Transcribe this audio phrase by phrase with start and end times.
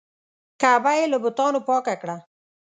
[0.61, 2.17] کعبه یې له بتانو پاکه کړه.